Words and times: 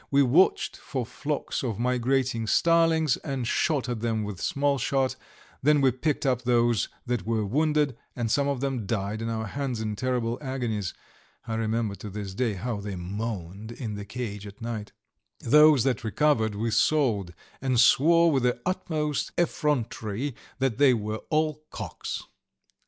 We 0.09 0.23
watched 0.23 0.77
for 0.77 1.05
flocks 1.05 1.61
of 1.63 1.77
migrating 1.77 2.47
starlings 2.47 3.17
and 3.17 3.45
shot 3.47 3.87
at 3.87 3.99
them 3.99 4.23
with 4.23 4.41
small 4.41 4.79
shot, 4.79 5.15
then 5.61 5.79
we 5.79 5.91
picked 5.91 6.25
up 6.25 6.41
those 6.41 6.89
that 7.05 7.27
were 7.27 7.45
wounded, 7.45 7.95
and 8.15 8.31
some 8.31 8.47
of 8.47 8.61
them 8.61 8.87
died 8.87 9.21
in 9.21 9.29
our 9.29 9.45
hands 9.45 9.79
in 9.79 9.95
terrible 9.95 10.39
agonies 10.41 10.95
(I 11.47 11.53
remember 11.53 11.93
to 11.93 12.09
this 12.09 12.33
day 12.33 12.55
how 12.55 12.81
they 12.81 12.95
moaned 12.95 13.71
in 13.73 13.93
the 13.93 14.03
cage 14.03 14.47
at 14.47 14.59
night); 14.59 14.91
those 15.39 15.83
that 15.83 16.03
recovered 16.03 16.55
we 16.55 16.71
sold, 16.71 17.35
and 17.61 17.79
swore 17.79 18.31
with 18.31 18.41
the 18.41 18.59
utmost 18.65 19.31
effrontery 19.37 20.33
that 20.57 20.79
they 20.79 20.95
were 20.95 21.21
all 21.29 21.63
cocks. 21.69 22.23